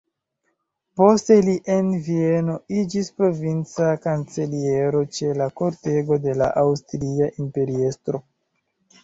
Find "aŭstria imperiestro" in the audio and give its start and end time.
6.65-8.25